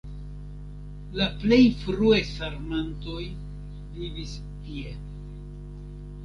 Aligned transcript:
La 1.19 1.27
plej 1.43 1.59
frue 1.81 2.21
sarmatoj 2.29 3.19
vivis 3.99 4.33
tie. 4.65 4.97